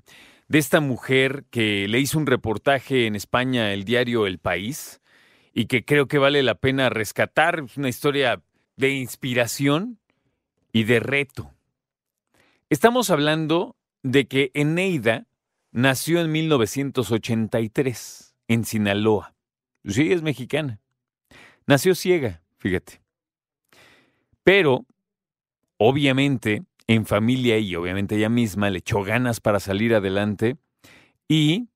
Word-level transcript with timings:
de 0.49 0.59
esta 0.59 0.81
mujer 0.81 1.45
que 1.51 1.87
le 1.87 2.01
hizo 2.01 2.19
un 2.19 2.27
reportaje 2.27 3.07
en 3.07 3.15
España 3.15 3.73
el 3.73 3.85
diario 3.85 4.27
El 4.27 4.41
País 4.41 5.01
y 5.55 5.67
que 5.67 5.85
creo 5.85 6.09
que 6.09 6.19
vale 6.19 6.43
la 6.43 6.57
pena 6.57 6.91
rescatar. 6.91 7.63
Es 7.65 7.77
una 7.77 7.89
historia 7.89 8.43
de 8.75 8.91
inspiración 8.91 10.01
y 10.73 10.83
de 10.83 10.99
reto. 10.99 11.53
Estamos 12.71 13.11
hablando 13.11 13.77
de 14.03 14.27
que 14.27 14.51
Eneida 14.53 15.29
nació 15.71 16.21
en 16.21 16.33
1983 16.33 18.35
en 18.49 18.65
Sinaloa. 18.65 19.32
Sí, 19.85 20.13
es 20.13 20.23
mexicana. 20.23 20.81
Nació 21.67 21.95
ciega, 21.95 22.43
fíjate. 22.59 23.01
Pero, 24.43 24.87
obviamente, 25.77 26.65
en 26.87 27.07
familia 27.07 27.59
y 27.59 27.75
obviamente 27.77 28.17
ella 28.17 28.29
misma 28.29 28.71
le 28.71 28.79
echó 28.79 29.03
ganas 29.03 29.41
para 29.41 29.61
salir 29.61 29.95
adelante 29.95 30.57
y 31.29 31.69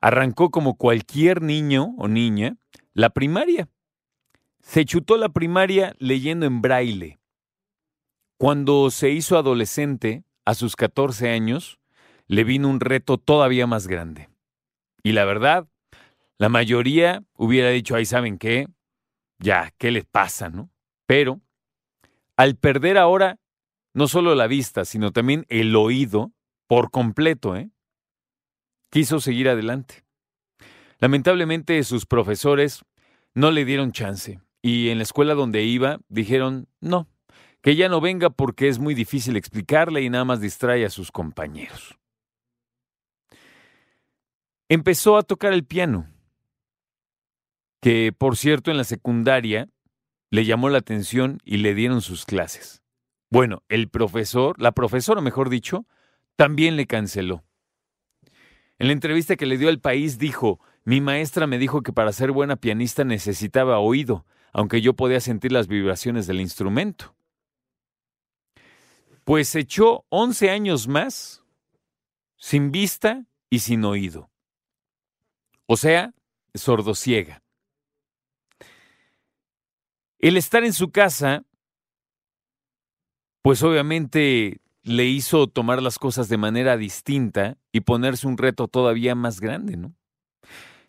arrancó 0.00 0.50
como 0.50 0.76
cualquier 0.76 1.42
niño 1.42 1.94
o 1.98 2.08
niña 2.08 2.56
la 2.94 3.10
primaria. 3.10 3.68
Se 4.60 4.84
chutó 4.84 5.16
la 5.16 5.28
primaria 5.28 5.94
leyendo 5.98 6.46
en 6.46 6.60
braille. 6.60 7.18
Cuando 8.36 8.90
se 8.90 9.10
hizo 9.10 9.38
adolescente, 9.38 10.24
a 10.44 10.54
sus 10.54 10.76
14 10.76 11.30
años, 11.30 11.78
le 12.26 12.44
vino 12.44 12.68
un 12.68 12.80
reto 12.80 13.18
todavía 13.18 13.66
más 13.66 13.86
grande. 13.86 14.28
Y 15.02 15.12
la 15.12 15.24
verdad, 15.24 15.68
la 16.38 16.48
mayoría 16.48 17.24
hubiera 17.34 17.70
dicho, 17.70 17.96
ahí 17.96 18.04
saben 18.04 18.38
qué, 18.38 18.68
ya, 19.38 19.72
¿qué 19.76 19.90
les 19.90 20.04
pasa, 20.04 20.48
no? 20.48 20.70
Pero 21.06 21.40
al 22.36 22.56
perder 22.56 22.96
ahora 22.96 23.38
no 23.92 24.06
solo 24.06 24.34
la 24.36 24.46
vista, 24.46 24.84
sino 24.84 25.12
también 25.12 25.44
el 25.48 25.74
oído 25.74 26.32
por 26.68 26.90
completo, 26.92 27.56
¿eh? 27.56 27.70
quiso 28.90 29.18
seguir 29.20 29.48
adelante. 29.48 30.04
Lamentablemente 31.00 31.82
sus 31.82 32.06
profesores 32.06 32.84
no 33.34 33.50
le 33.50 33.64
dieron 33.64 33.90
chance 33.92 34.40
y 34.62 34.90
en 34.90 34.98
la 34.98 35.04
escuela 35.04 35.34
donde 35.34 35.64
iba 35.64 35.98
dijeron, 36.08 36.68
no, 36.80 37.08
que 37.62 37.74
ya 37.74 37.88
no 37.88 38.00
venga 38.00 38.30
porque 38.30 38.68
es 38.68 38.78
muy 38.78 38.94
difícil 38.94 39.36
explicarle 39.36 40.02
y 40.02 40.10
nada 40.10 40.24
más 40.24 40.40
distrae 40.40 40.84
a 40.84 40.90
sus 40.90 41.10
compañeros. 41.10 41.98
Empezó 44.68 45.16
a 45.16 45.22
tocar 45.22 45.52
el 45.52 45.64
piano 45.64 46.06
que 47.80 48.12
por 48.16 48.36
cierto 48.36 48.70
en 48.70 48.76
la 48.76 48.84
secundaria 48.84 49.68
le 50.30 50.44
llamó 50.44 50.68
la 50.68 50.78
atención 50.78 51.40
y 51.44 51.58
le 51.58 51.74
dieron 51.74 52.02
sus 52.02 52.24
clases. 52.24 52.82
Bueno, 53.30 53.62
el 53.68 53.88
profesor, 53.88 54.60
la 54.60 54.72
profesora 54.72 55.20
mejor 55.20 55.50
dicho, 55.50 55.86
también 56.36 56.76
le 56.76 56.86
canceló. 56.86 57.44
En 58.78 58.86
la 58.86 58.92
entrevista 58.92 59.36
que 59.36 59.46
le 59.46 59.58
dio 59.58 59.68
al 59.68 59.80
país 59.80 60.18
dijo, 60.18 60.60
mi 60.84 61.00
maestra 61.00 61.46
me 61.46 61.58
dijo 61.58 61.82
que 61.82 61.92
para 61.92 62.12
ser 62.12 62.32
buena 62.32 62.56
pianista 62.56 63.04
necesitaba 63.04 63.78
oído, 63.78 64.24
aunque 64.52 64.80
yo 64.80 64.94
podía 64.94 65.20
sentir 65.20 65.52
las 65.52 65.68
vibraciones 65.68 66.26
del 66.26 66.40
instrumento. 66.40 67.14
Pues 69.24 69.54
echó 69.54 70.06
11 70.08 70.50
años 70.50 70.88
más 70.88 71.44
sin 72.36 72.70
vista 72.70 73.26
y 73.50 73.58
sin 73.58 73.84
oído. 73.84 74.30
O 75.66 75.76
sea, 75.76 76.14
sordociega. 76.54 77.42
El 80.18 80.36
estar 80.36 80.64
en 80.64 80.72
su 80.72 80.90
casa, 80.90 81.44
pues 83.42 83.62
obviamente 83.62 84.60
le 84.82 85.04
hizo 85.04 85.46
tomar 85.46 85.82
las 85.82 85.98
cosas 85.98 86.28
de 86.28 86.38
manera 86.38 86.76
distinta 86.76 87.56
y 87.72 87.80
ponerse 87.80 88.26
un 88.26 88.38
reto 88.38 88.68
todavía 88.68 89.14
más 89.14 89.40
grande, 89.40 89.76
¿no? 89.76 89.94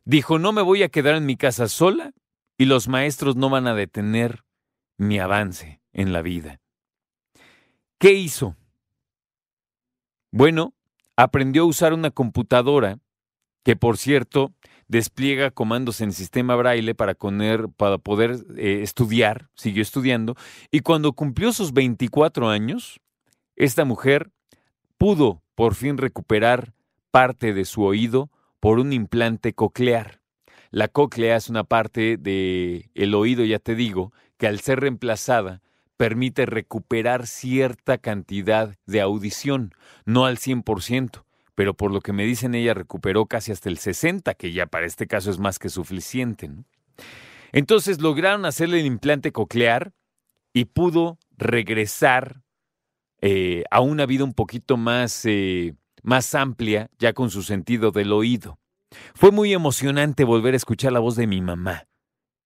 Dijo, 0.06 0.39
no 0.39 0.51
me 0.51 0.62
voy 0.62 0.84
a 0.84 0.89
quedar 0.89 1.16
en 1.16 1.25
mi 1.25 1.38
casa 1.38 1.68
sola 1.68 2.13
y 2.57 2.66
los 2.66 2.88
maestros 2.88 3.35
no 3.35 3.50
van 3.50 3.68
a 3.68 3.75
detener 3.75 4.44
mi 4.97 5.19
avance 5.19 5.81
en 5.94 6.12
la 6.12 6.22
vida. 6.22 6.59
¿Qué 8.00 8.13
hizo? 8.13 8.56
Bueno, 10.31 10.73
aprendió 11.16 11.63
a 11.63 11.68
usar 11.68 11.94
una 11.94 12.12
computadora, 12.12 13.00
que 13.63 13.75
por 13.75 13.97
cierto 13.97 14.53
despliega 14.89 15.51
comandos 15.51 16.01
en 16.01 16.11
sistema 16.11 16.55
braille 16.55 16.94
para, 16.95 17.13
poder 17.13 18.39
eh, 18.57 18.79
estudiar, 18.81 19.47
siguió 19.53 19.81
estudiando, 19.81 20.35
y 20.72 20.81
cuando 20.81 21.13
cumplió 21.13 21.53
sus 21.53 21.72
24 21.72 22.50
años, 22.50 23.00
esta 23.55 23.85
mujer 23.85 24.31
pudo 24.97 25.41
por 25.55 25.75
fin 25.75 25.97
recuperar 25.97 26.73
parte 27.11 27.53
de 27.53 27.66
su 27.66 27.83
oído 27.83 28.29
por 28.59 28.79
un 28.79 28.91
implante 28.91 29.53
coclear. 29.53 30.19
La 30.72 30.88
cóclea 30.88 31.38
es 31.38 31.50
una 31.50 31.63
parte 31.63 32.17
del 32.17 32.89
el 32.94 33.16
oído, 33.16 33.45
ya 33.45 33.59
te 33.59 33.75
digo, 33.75 34.11
que 34.38 34.47
al 34.47 34.59
ser 34.59 34.81
reemplazada 34.81 35.61
permite 35.97 36.45
recuperar 36.45 37.27
cierta 37.27 37.97
cantidad 37.97 38.75
de 38.85 39.01
audición, 39.01 39.73
no 40.06 40.25
al 40.25 40.38
100%, 40.38 41.25
pero 41.59 41.73
por 41.73 41.91
lo 41.91 41.99
que 41.99 42.13
me 42.13 42.23
dicen 42.23 42.55
ella 42.55 42.73
recuperó 42.73 43.25
casi 43.25 43.51
hasta 43.51 43.67
el 43.67 43.79
60, 43.79 44.33
que 44.35 44.53
ya 44.53 44.65
para 44.65 44.85
este 44.85 45.07
caso 45.07 45.29
es 45.29 45.39
más 45.39 45.59
que 45.59 45.67
suficiente. 45.67 46.49
Entonces 47.51 47.99
lograron 47.99 48.45
hacerle 48.45 48.79
el 48.79 48.85
implante 48.85 49.33
coclear 49.33 49.91
y 50.53 50.63
pudo 50.63 51.17
regresar 51.35 52.43
eh, 53.19 53.65
a 53.71 53.81
una 53.81 54.05
vida 54.05 54.23
un 54.23 54.33
poquito 54.33 54.77
más, 54.77 55.25
eh, 55.25 55.75
más 56.01 56.33
amplia, 56.33 56.89
ya 56.97 57.11
con 57.11 57.29
su 57.29 57.43
sentido 57.43 57.91
del 57.91 58.13
oído. 58.13 58.57
Fue 59.13 59.31
muy 59.31 59.51
emocionante 59.51 60.23
volver 60.23 60.53
a 60.53 60.57
escuchar 60.57 60.93
la 60.93 60.99
voz 60.99 61.17
de 61.17 61.27
mi 61.27 61.41
mamá 61.41 61.89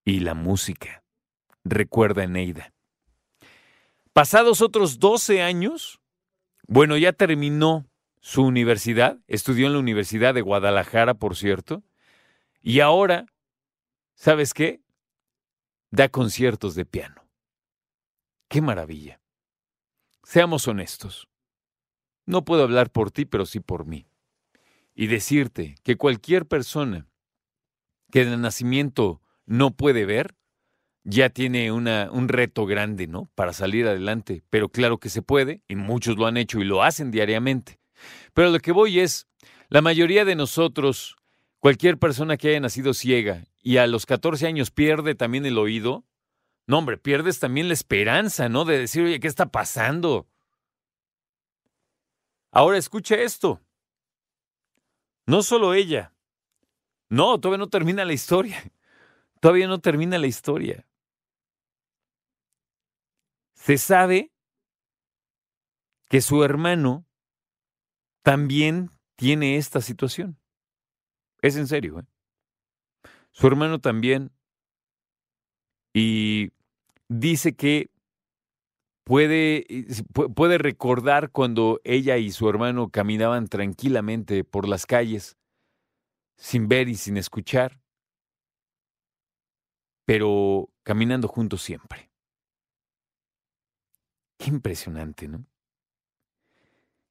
y 0.03 0.21
la 0.21 0.33
música. 0.33 1.03
Recuerda 1.63 2.25
Neida. 2.25 2.73
Pasados 4.11 4.61
otros 4.61 4.97
12 4.97 5.43
años, 5.43 5.99
bueno, 6.65 6.97
ya 6.97 7.13
terminó 7.13 7.85
su 8.23 8.41
universidad, 8.43 9.19
estudió 9.27 9.67
en 9.67 9.73
la 9.73 9.79
Universidad 9.79 10.33
de 10.33 10.39
Guadalajara, 10.39 11.13
por 11.13 11.35
cierto, 11.35 11.83
y 12.61 12.79
ahora, 12.79 13.25
¿sabes 14.15 14.53
qué? 14.53 14.81
Da 15.91 16.07
conciertos 16.07 16.73
de 16.73 16.85
piano. 16.85 17.27
¡Qué 18.47 18.61
maravilla! 18.61 19.19
Seamos 20.23 20.69
honestos. 20.69 21.27
No 22.25 22.45
puedo 22.45 22.63
hablar 22.63 22.91
por 22.91 23.11
ti, 23.11 23.25
pero 23.25 23.45
sí 23.45 23.59
por 23.59 23.85
mí. 23.85 24.07
Y 24.95 25.07
decirte 25.07 25.75
que 25.83 25.97
cualquier 25.97 26.45
persona 26.45 27.09
que 28.09 28.23
de 28.23 28.37
nacimiento 28.37 29.21
no 29.45 29.71
puede 29.71 30.05
ver, 30.05 30.37
ya 31.03 31.29
tiene 31.29 31.73
una, 31.73 32.09
un 32.09 32.29
reto 32.29 32.65
grande, 32.65 33.05
¿no? 33.05 33.29
Para 33.35 33.51
salir 33.51 33.85
adelante. 33.85 34.45
Pero 34.49 34.69
claro 34.69 34.97
que 34.97 35.09
se 35.09 35.21
puede, 35.21 35.61
y 35.67 35.75
muchos 35.75 36.15
lo 36.15 36.25
han 36.25 36.37
hecho 36.37 36.61
y 36.61 36.63
lo 36.63 36.83
hacen 36.83 37.11
diariamente. 37.11 37.82
Pero 38.33 38.49
lo 38.49 38.59
que 38.59 38.71
voy 38.71 38.99
es, 38.99 39.27
la 39.69 39.81
mayoría 39.81 40.25
de 40.25 40.35
nosotros, 40.35 41.15
cualquier 41.59 41.97
persona 41.97 42.37
que 42.37 42.49
haya 42.49 42.59
nacido 42.59 42.93
ciega 42.93 43.45
y 43.61 43.77
a 43.77 43.87
los 43.87 44.05
14 44.05 44.47
años 44.47 44.71
pierde 44.71 45.15
también 45.15 45.45
el 45.45 45.57
oído, 45.57 46.03
no 46.65 46.79
hombre, 46.79 46.97
pierdes 46.97 47.39
también 47.39 47.67
la 47.67 47.73
esperanza, 47.73 48.49
¿no? 48.49 48.65
De 48.65 48.77
decir, 48.77 49.03
oye, 49.03 49.19
¿qué 49.19 49.27
está 49.27 49.47
pasando? 49.47 50.27
Ahora 52.51 52.77
escucha 52.77 53.15
esto. 53.15 53.61
No 55.25 55.41
solo 55.41 55.73
ella. 55.73 56.13
No, 57.09 57.39
todavía 57.39 57.59
no 57.59 57.69
termina 57.69 58.05
la 58.05 58.13
historia. 58.13 58.63
Todavía 59.39 59.67
no 59.67 59.79
termina 59.79 60.17
la 60.17 60.27
historia. 60.27 60.87
Se 63.53 63.77
sabe 63.77 64.31
que 66.09 66.21
su 66.21 66.43
hermano 66.43 67.05
también 68.23 68.89
tiene 69.15 69.57
esta 69.57 69.81
situación. 69.81 70.39
Es 71.41 71.55
en 71.57 71.67
serio. 71.67 71.99
¿eh? 71.99 72.03
Su 73.31 73.47
hermano 73.47 73.79
también. 73.79 74.31
Y 75.93 76.51
dice 77.07 77.55
que 77.55 77.91
puede, 79.03 79.65
puede 80.35 80.57
recordar 80.57 81.31
cuando 81.31 81.79
ella 81.83 82.17
y 82.17 82.31
su 82.31 82.49
hermano 82.49 82.89
caminaban 82.89 83.47
tranquilamente 83.47 84.43
por 84.43 84.67
las 84.67 84.85
calles, 84.85 85.37
sin 86.37 86.67
ver 86.67 86.89
y 86.89 86.95
sin 86.95 87.17
escuchar, 87.17 87.79
pero 90.05 90.69
caminando 90.83 91.27
juntos 91.27 91.61
siempre. 91.61 92.09
Qué 94.37 94.49
impresionante, 94.49 95.27
¿no? 95.27 95.45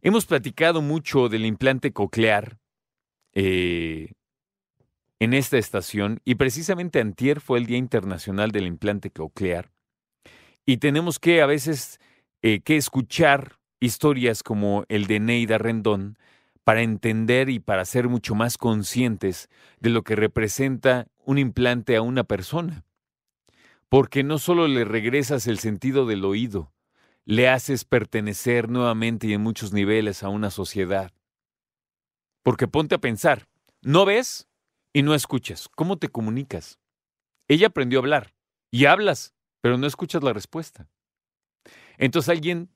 Hemos 0.04 0.26
platicado 0.26 0.82
mucho 0.82 1.28
del 1.28 1.46
implante 1.46 1.92
coclear 1.92 2.58
eh, 3.34 4.14
en 5.20 5.32
esta 5.32 5.58
estación 5.58 6.20
y 6.24 6.34
precisamente 6.34 7.00
antier 7.00 7.40
fue 7.40 7.60
el 7.60 7.66
Día 7.66 7.78
Internacional 7.78 8.50
del 8.50 8.66
Implante 8.66 9.12
Coclear. 9.12 9.70
Y 10.66 10.78
tenemos 10.78 11.20
que 11.20 11.40
a 11.40 11.46
veces 11.46 12.00
eh, 12.42 12.62
que 12.62 12.76
escuchar 12.76 13.60
historias 13.78 14.42
como 14.42 14.84
el 14.88 15.06
de 15.06 15.20
Neida 15.20 15.58
Rendón 15.58 16.18
para 16.64 16.82
entender 16.82 17.48
y 17.48 17.60
para 17.60 17.84
ser 17.84 18.08
mucho 18.08 18.34
más 18.34 18.58
conscientes 18.58 19.48
de 19.78 19.90
lo 19.90 20.02
que 20.02 20.16
representa 20.16 21.06
un 21.24 21.38
implante 21.38 21.94
a 21.94 22.02
una 22.02 22.24
persona. 22.24 22.84
Porque 23.88 24.24
no 24.24 24.38
solo 24.38 24.66
le 24.66 24.84
regresas 24.84 25.46
el 25.46 25.60
sentido 25.60 26.06
del 26.06 26.24
oído, 26.24 26.72
le 27.24 27.48
haces 27.48 27.84
pertenecer 27.84 28.68
nuevamente 28.68 29.26
y 29.26 29.32
en 29.32 29.42
muchos 29.42 29.72
niveles 29.72 30.22
a 30.22 30.28
una 30.28 30.50
sociedad. 30.50 31.12
Porque 32.42 32.68
ponte 32.68 32.96
a 32.96 33.00
pensar, 33.00 33.48
no 33.80 34.04
ves 34.04 34.48
y 34.92 35.02
no 35.02 35.14
escuchas. 35.14 35.68
¿Cómo 35.68 35.98
te 35.98 36.08
comunicas? 36.08 36.78
Ella 37.48 37.68
aprendió 37.68 37.98
a 37.98 38.02
hablar 38.02 38.34
y 38.70 38.86
hablas, 38.86 39.34
pero 39.60 39.78
no 39.78 39.86
escuchas 39.86 40.22
la 40.22 40.32
respuesta. 40.32 40.88
Entonces 41.98 42.30
alguien, 42.30 42.74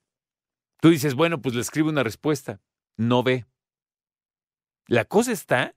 tú 0.81 0.91
dices, 0.91 1.15
bueno, 1.15 1.43
pues 1.43 1.55
le 1.55 1.61
escribe 1.61 1.89
una 1.89 2.03
respuesta, 2.03 2.61
no 2.97 3.23
ve. 3.23 3.47
La 4.87 5.05
cosa 5.05 5.33
está 5.33 5.75